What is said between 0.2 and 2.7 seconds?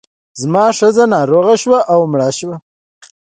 زما ښځه ناروغه شوه او مړه شوه.